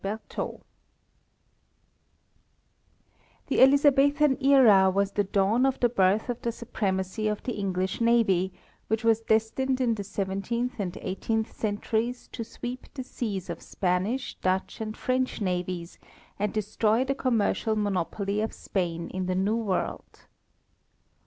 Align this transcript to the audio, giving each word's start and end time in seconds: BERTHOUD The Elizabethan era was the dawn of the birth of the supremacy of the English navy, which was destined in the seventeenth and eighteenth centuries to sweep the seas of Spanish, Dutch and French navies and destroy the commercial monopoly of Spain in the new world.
BERTHOUD 0.03 0.61
The 3.49 3.61
Elizabethan 3.61 4.43
era 4.43 4.89
was 4.89 5.11
the 5.11 5.23
dawn 5.23 5.63
of 5.63 5.79
the 5.79 5.89
birth 5.89 6.27
of 6.27 6.41
the 6.41 6.51
supremacy 6.51 7.27
of 7.27 7.43
the 7.43 7.51
English 7.51 8.01
navy, 8.01 8.51
which 8.87 9.03
was 9.03 9.21
destined 9.21 9.79
in 9.79 9.93
the 9.93 10.03
seventeenth 10.03 10.79
and 10.79 10.97
eighteenth 11.01 11.55
centuries 11.55 12.27
to 12.29 12.43
sweep 12.43 12.91
the 12.95 13.03
seas 13.03 13.47
of 13.47 13.61
Spanish, 13.61 14.33
Dutch 14.39 14.81
and 14.81 14.97
French 14.97 15.39
navies 15.39 15.99
and 16.39 16.51
destroy 16.51 17.05
the 17.05 17.13
commercial 17.13 17.75
monopoly 17.75 18.41
of 18.41 18.53
Spain 18.53 19.07
in 19.11 19.27
the 19.27 19.35
new 19.35 19.55
world. 19.57 20.21